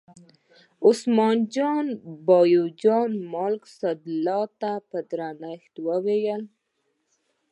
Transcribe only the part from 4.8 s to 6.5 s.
په درنښت وویل.